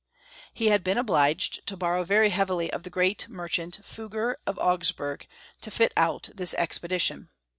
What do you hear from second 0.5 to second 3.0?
He had been obliged to borrow very heavily of the